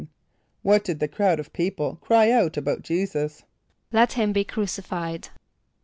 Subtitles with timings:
[0.35, 3.43] = What did the crowd of people cry out about J[=e]´[s+]us?
[3.91, 5.29] ="Let him be crucified."